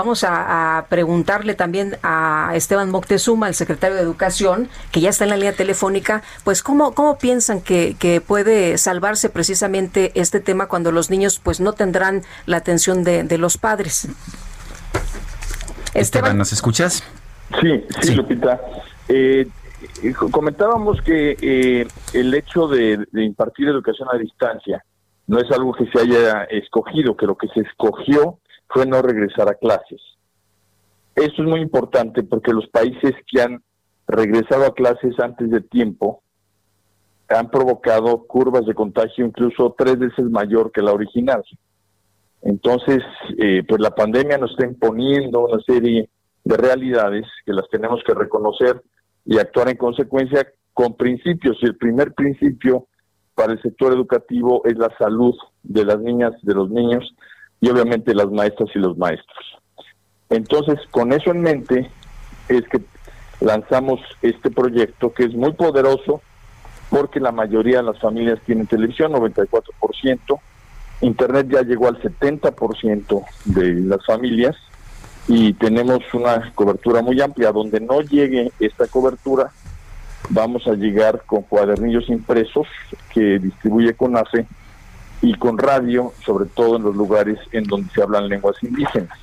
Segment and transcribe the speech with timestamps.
[0.00, 5.24] Vamos a, a, preguntarle también a Esteban Moctezuma, el secretario de Educación, que ya está
[5.24, 10.68] en la línea telefónica, pues cómo, cómo piensan que, que puede salvarse precisamente este tema
[10.68, 14.08] cuando los niños pues no tendrán la atención de, de los padres.
[15.92, 17.04] Esteban, ¿nos escuchas?
[17.60, 18.58] Sí, sí, Lupita.
[19.06, 19.48] Eh,
[20.30, 24.82] comentábamos que eh, el hecho de, de, impartir educación a distancia
[25.26, 28.38] no es algo que se haya escogido, que lo que se escogió
[28.72, 30.00] fue no regresar a clases.
[31.14, 33.62] Eso es muy importante porque los países que han
[34.06, 36.22] regresado a clases antes de tiempo
[37.28, 41.42] han provocado curvas de contagio incluso tres veces mayor que la original.
[42.42, 43.02] Entonces,
[43.38, 46.08] eh, pues la pandemia nos está imponiendo una serie
[46.42, 48.82] de realidades que las tenemos que reconocer
[49.24, 51.58] y actuar en consecuencia con principios.
[51.60, 52.86] Y el primer principio
[53.34, 57.14] para el sector educativo es la salud de las niñas, de los niños
[57.60, 59.60] y obviamente las maestras y los maestros.
[60.28, 61.90] Entonces, con eso en mente,
[62.48, 62.80] es que
[63.40, 66.22] lanzamos este proyecto que es muy poderoso
[66.88, 70.40] porque la mayoría de las familias tienen televisión, 94%,
[71.02, 74.56] Internet ya llegó al 70% de las familias
[75.28, 77.52] y tenemos una cobertura muy amplia.
[77.52, 79.50] Donde no llegue esta cobertura,
[80.28, 82.66] vamos a llegar con cuadernillos impresos
[83.14, 84.46] que distribuye CONAFE
[85.22, 89.18] y con radio, sobre todo en los lugares en donde se hablan lenguas indígenas.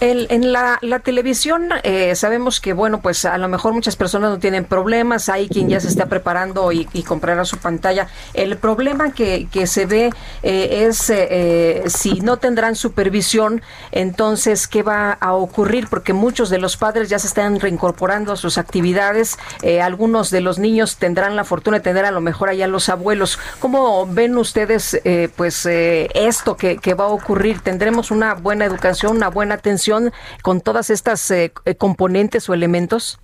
[0.00, 4.30] El, en la, la televisión eh, sabemos que, bueno, pues a lo mejor muchas personas
[4.30, 8.08] no tienen problemas, hay quien ya se está preparando y, y comprará su pantalla.
[8.32, 10.10] El problema que, que se ve
[10.42, 13.62] eh, es eh, si no tendrán supervisión,
[13.92, 15.88] entonces, ¿qué va a ocurrir?
[15.88, 19.38] Porque muchos de los padres ya se están reincorporando a sus actividades,
[19.82, 23.38] algunos de los niños tendrán la fortuna de tener a lo mejor allá los abuelos.
[23.60, 25.00] ¿Cómo ven ustedes,
[25.36, 27.60] pues, esto que, que va a ocurrir?
[27.60, 30.12] ¿Tendremos una buena educación, una buena atención?
[30.42, 33.18] con todas estas eh, eh, componentes o elementos?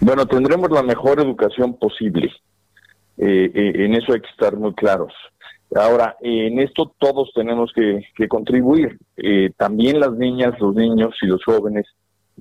[0.00, 2.30] Bueno, tendremos la mejor educación posible.
[3.18, 5.12] Eh, en eso hay que estar muy claros.
[5.74, 8.98] Ahora, en esto todos tenemos que, que contribuir.
[9.56, 11.86] también las niñas, los niños y los jóvenes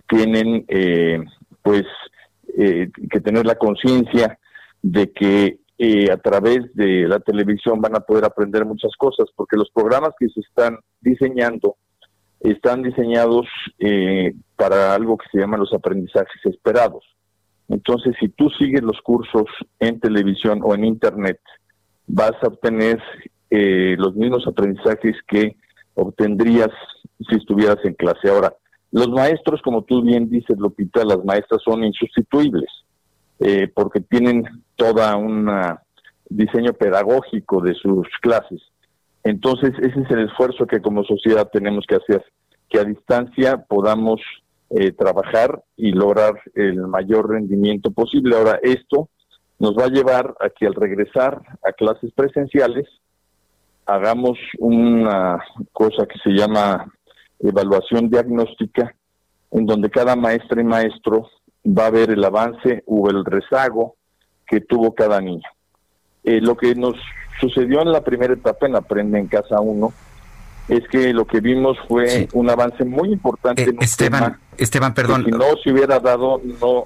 [0.07, 0.65] tienen,
[1.63, 1.85] pues,
[2.55, 4.37] que tener la conciencia
[4.83, 5.57] de que
[6.11, 10.29] a través de la televisión van a poder aprender muchas cosas, porque los programas que
[10.29, 11.77] se están diseñando
[12.51, 13.47] están diseñados
[13.79, 17.03] eh, para algo que se llama los aprendizajes esperados.
[17.67, 19.45] Entonces, si tú sigues los cursos
[19.79, 21.39] en televisión o en internet,
[22.07, 23.01] vas a obtener
[23.49, 25.55] eh, los mismos aprendizajes que
[25.95, 26.69] obtendrías
[27.27, 28.29] si estuvieras en clase.
[28.29, 28.53] Ahora,
[28.91, 32.69] los maestros, como tú bien dices, Lupita, las maestras son insustituibles
[33.39, 34.43] eh, porque tienen
[34.75, 35.49] toda un
[36.29, 38.61] diseño pedagógico de sus clases.
[39.25, 42.23] Entonces, ese es el esfuerzo que como sociedad tenemos que hacer,
[42.69, 44.21] que a distancia podamos
[44.69, 48.37] eh, trabajar y lograr el mayor rendimiento posible.
[48.37, 49.09] Ahora, esto
[49.57, 52.87] nos va a llevar a que al regresar a clases presenciales,
[53.87, 56.85] hagamos una cosa que se llama
[57.39, 58.95] evaluación diagnóstica,
[59.49, 61.29] en donde cada maestra y maestro
[61.65, 63.95] va a ver el avance o el rezago
[64.45, 65.49] que tuvo cada niño.
[66.23, 66.95] Eh, lo que nos
[67.39, 69.93] sucedió en la primera etapa en Aprende en Casa 1
[70.67, 75.25] es que lo que vimos fue un avance muy importante eh, Esteban, Esteban, perdón.
[75.25, 76.85] Si no se hubiera dado, no,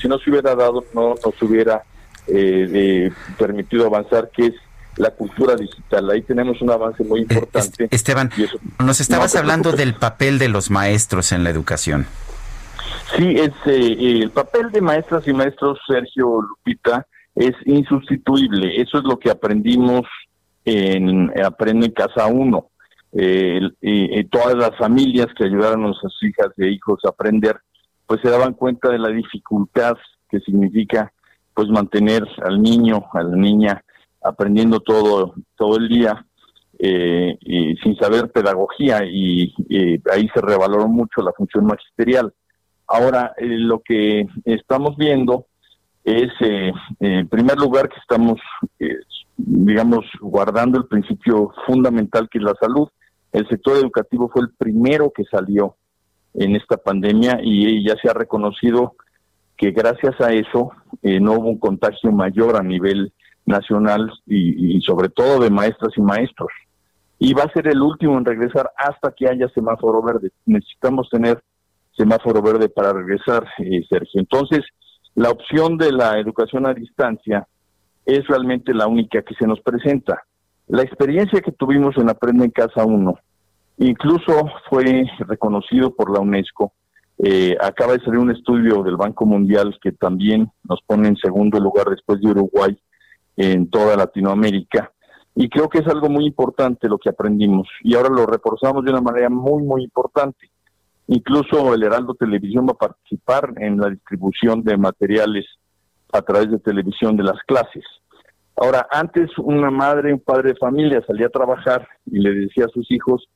[0.00, 1.82] si no se hubiera dado, no nos hubiera
[2.28, 4.54] eh, permitido avanzar, que es
[4.96, 6.10] la cultura digital.
[6.10, 7.88] Ahí tenemos un avance muy importante.
[7.90, 8.30] Esteban,
[8.78, 12.06] nos estabas hablando del papel de los maestros en la educación.
[13.16, 17.06] Sí, es el papel de maestras y maestros, Sergio Lupita,
[17.38, 18.80] es insustituible.
[18.80, 20.02] Eso es lo que aprendimos
[20.64, 22.70] en Aprende en Casa 1.
[23.12, 27.56] Eh, todas las familias que ayudaron a sus hijas e hijos a aprender,
[28.06, 29.96] pues se daban cuenta de la dificultad
[30.28, 31.12] que significa
[31.54, 33.84] pues mantener al niño, a la niña
[34.22, 36.26] aprendiendo todo todo el día
[36.78, 39.54] eh, y sin saber pedagogía y,
[40.12, 42.32] ahí se revaloró mucho la función magisterial.
[42.86, 45.46] Ahora eh, lo que estamos viendo
[46.08, 48.40] es, eh, en primer lugar, que estamos
[48.78, 48.96] eh,
[49.38, 52.88] digamos, guardando el principio fundamental que es la salud.
[53.32, 55.76] El sector educativo fue el primero que salió
[56.34, 58.94] en esta pandemia y ya se ha reconocido
[59.56, 60.72] que gracias a eso
[61.02, 63.12] eh, no hubo un contagio mayor a nivel
[63.46, 66.50] nacional y, sobre todo de maestras y maestros.
[67.18, 70.30] Y va a ser el último en regresar hasta que haya semáforo verde.
[70.46, 71.42] Necesitamos tener
[71.96, 74.20] semáforo verde para regresar, eh, Sergio.
[74.20, 74.60] Entonces,
[75.18, 77.44] la opción de la educación a distancia
[78.06, 80.22] es realmente la única que se nos presenta.
[80.68, 83.18] La experiencia que tuvimos en Aprende en Casa 1
[83.78, 86.72] incluso fue reconocido por la UNESCO.
[87.18, 91.58] Eh, acaba de salir un estudio del Banco Mundial que también nos pone en segundo
[91.58, 92.78] lugar después de Uruguay
[93.36, 94.92] en toda Latinoamérica.
[95.34, 98.92] Y creo que es algo muy importante lo que aprendimos y ahora lo reforzamos de
[98.92, 100.48] una manera muy, muy importante.
[101.08, 105.46] Incluso el Heraldo Televisión va a participar en la distribución de materiales
[106.12, 107.84] a través de televisión de las clases.
[108.56, 112.68] Ahora, antes una madre, un padre de familia salía a trabajar y le decía a
[112.68, 113.26] sus hijos,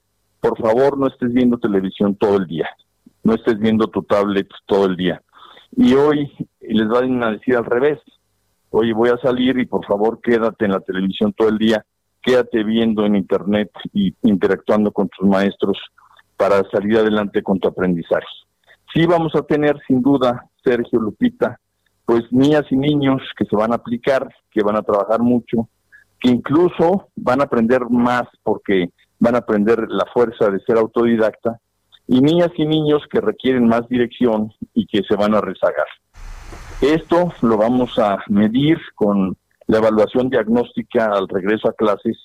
[0.41, 2.69] por favor no estés viendo televisión todo el día,
[3.23, 5.23] no estés viendo tu tablet todo el día.
[5.75, 6.31] Y hoy
[6.61, 8.01] les van a decir al revés,
[8.69, 11.87] oye, voy a salir y por favor quédate en la televisión todo el día,
[12.21, 15.79] quédate viendo en internet y interactuando con tus maestros
[16.43, 18.27] para salir adelante con tu aprendizaje.
[18.93, 21.61] Sí vamos a tener sin duda, Sergio Lupita,
[22.05, 25.69] pues niñas y niños que se van a aplicar, que van a trabajar mucho,
[26.19, 28.91] que incluso van a aprender más porque
[29.21, 31.61] van a aprender la fuerza de ser autodidacta,
[32.09, 35.87] y niñas y niños que requieren más dirección y que se van a rezagar.
[36.81, 39.37] Esto lo vamos a medir con
[39.69, 42.19] la evaluación diagnóstica al regreso a clases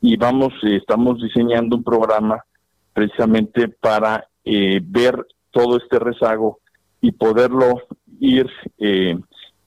[0.00, 2.42] y vamos, estamos diseñando un programa
[2.92, 6.60] precisamente para eh, ver todo este rezago
[7.00, 7.82] y poderlo
[8.20, 8.48] ir
[8.78, 9.18] eh,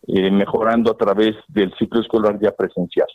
[0.07, 3.07] mejorando a través del ciclo escolar ya presencial.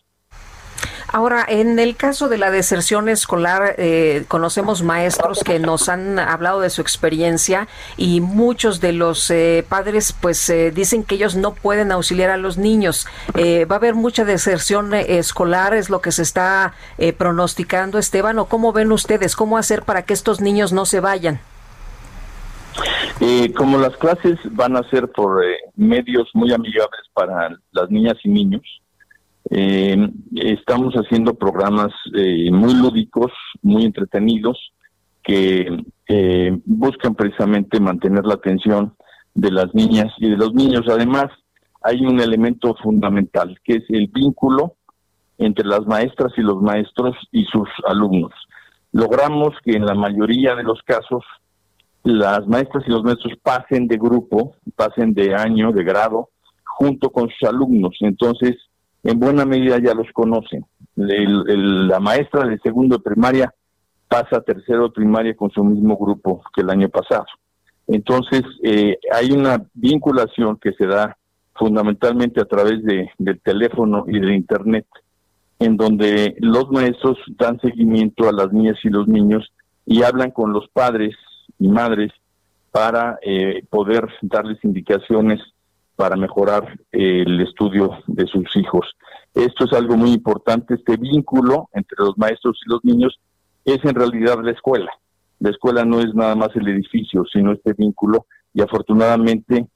[1.12, 6.60] Ahora, en el caso de la deserción escolar, eh, conocemos maestros que nos han hablado
[6.60, 7.66] de su experiencia
[7.96, 12.36] y muchos de los eh, padres pues eh, dicen que ellos no pueden auxiliar a
[12.36, 13.08] los niños.
[13.34, 15.74] ¿Va a haber mucha deserción escolar?
[15.74, 16.74] ¿Es lo que se está
[17.18, 18.38] pronosticando, Esteban?
[18.38, 19.34] ¿O cómo ven ustedes?
[19.34, 21.40] ¿Cómo hacer para que estos niños no se vayan?
[23.56, 25.42] como las clases van a ser por
[25.76, 28.62] medios muy amigables para las niñas y niños,
[29.50, 29.96] eh,
[30.36, 33.32] estamos haciendo programas eh, muy lúdicos,
[33.62, 34.72] muy entretenidos,
[35.24, 38.94] que eh, buscan precisamente mantener la atención
[39.34, 40.82] de las niñas y de los niños.
[40.88, 41.26] Además,
[41.82, 44.76] hay un elemento fundamental, que es el vínculo
[45.38, 48.32] entre las maestras y los maestros y sus alumnos.
[48.92, 51.24] Logramos que en la mayoría de los casos
[52.02, 56.30] las maestras y los maestros pasen de grupo, pasen de año, de grado,
[56.64, 57.96] junto con sus alumnos.
[58.00, 58.56] Entonces,
[59.02, 60.64] en buena medida ya los conocen.
[60.96, 63.52] la maestra de segundo primaria
[64.08, 67.26] pasa a tercero primaria con su mismo grupo que el año pasado.
[67.86, 71.16] Entonces, eh, hay una vinculación que se da
[71.54, 74.86] fundamentalmente a través de, del teléfono y de Internet,
[75.58, 79.52] en donde los maestros dan seguimiento a las niñas y los niños
[79.86, 81.14] y hablan con los padres
[81.58, 82.12] y madres
[82.70, 85.40] para eh, poder darles indicaciones
[86.00, 88.86] para mejorar el estudio de sus hijos.
[89.34, 93.20] Esto es algo muy importante, este vínculo entre los maestros y los niños
[93.66, 94.90] es en realidad la escuela.
[95.40, 99.66] La escuela no es nada más el edificio, sino este vínculo y afortunadamente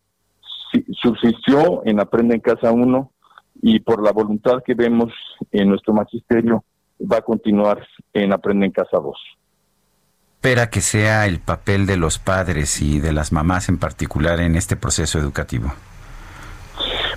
[1.02, 3.12] subsistió en Aprende en Casa 1
[3.60, 5.12] y por la voluntad que vemos
[5.52, 6.64] en nuestro magisterio
[7.00, 9.14] va a continuar en Aprende en Casa 2
[10.44, 14.56] espera que sea el papel de los padres y de las mamás en particular en
[14.56, 15.72] este proceso educativo?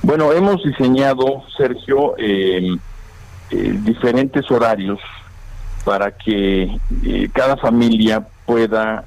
[0.08, 2.78] Bueno, hemos diseñado, Sergio, eh,
[3.52, 5.02] eh, diferentes horarios
[5.84, 9.04] para que eh, cada familia pueda,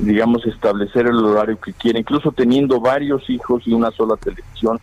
[0.00, 2.00] digamos, establecer el horario que quiera.
[2.00, 4.80] Incluso teniendo varios hijos y una sola televisión,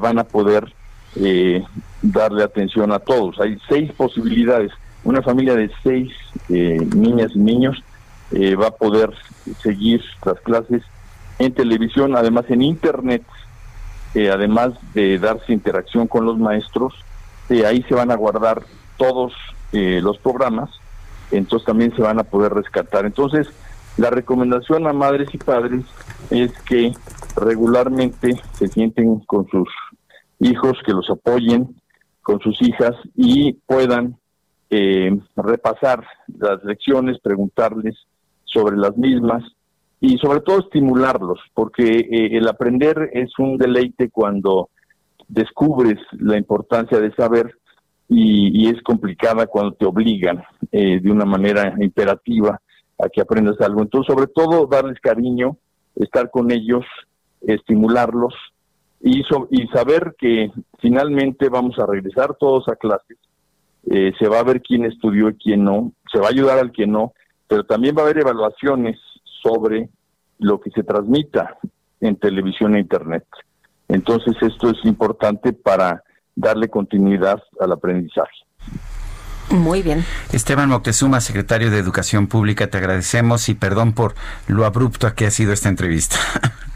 [0.00, 0.72] van a poder
[2.02, 3.38] darle atención a todos.
[3.38, 4.72] Hay seis posibilidades.
[5.04, 6.10] Una familia de seis
[6.48, 7.80] niñas y niños
[8.60, 9.14] va a poder
[9.62, 10.82] seguir las clases
[11.38, 13.22] en televisión, además en internet
[14.24, 16.94] además de darse interacción con los maestros,
[17.48, 18.62] eh, ahí se van a guardar
[18.96, 19.32] todos
[19.72, 20.70] eh, los programas,
[21.30, 23.04] entonces también se van a poder rescatar.
[23.04, 23.48] Entonces,
[23.96, 25.84] la recomendación a madres y padres
[26.30, 26.92] es que
[27.36, 29.68] regularmente se sienten con sus
[30.40, 31.76] hijos, que los apoyen
[32.22, 34.16] con sus hijas y puedan
[34.70, 36.04] eh, repasar
[36.38, 37.94] las lecciones, preguntarles
[38.44, 39.44] sobre las mismas
[40.00, 44.70] y sobre todo estimularlos, porque eh, el aprender es un deleite cuando
[45.28, 47.56] descubres la importancia de saber
[48.08, 52.60] y, es complicada cuando te obligan eh, de una manera imperativa
[52.98, 53.82] a que aprendas algo.
[53.82, 55.56] Entonces, sobre todo, darles cariño,
[55.96, 56.84] estar con ellos,
[57.40, 58.34] estimularlos
[59.00, 63.18] y, y saber que finalmente vamos a regresar todos a clases,
[63.90, 66.72] eh, se va a ver quién estudió y quién no, se va a ayudar al
[66.72, 67.12] que no,
[67.48, 68.98] pero también va a haber evaluaciones
[69.46, 69.88] sobre
[70.38, 71.56] lo que se transmita
[72.00, 73.24] en televisión e internet.
[73.88, 76.02] Entonces esto es importante para
[76.34, 78.34] darle continuidad al aprendizaje.
[79.50, 80.04] Muy bien.
[80.32, 84.14] Esteban Moctezuma, secretario de Educación Pública, te agradecemos y perdón por
[84.48, 86.16] lo abrupto que ha sido esta entrevista.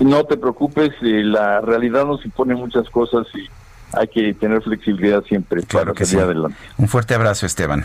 [0.00, 3.48] No te preocupes, eh, la realidad nos impone muchas cosas y
[3.96, 6.16] hay que tener flexibilidad siempre claro para que sí.
[6.16, 6.56] adelante.
[6.76, 7.84] Un fuerte abrazo, Esteban.